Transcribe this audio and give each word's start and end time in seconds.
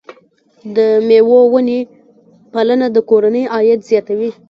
د 0.75 0.77
مېوو 1.07 1.39
ونې 1.53 1.79
پالنه 2.53 2.87
د 2.95 2.97
کورنۍ 3.09 3.43
عاید 3.53 3.79
زیاتوي. 3.89 4.31